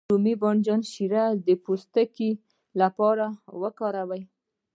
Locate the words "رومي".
0.11-0.35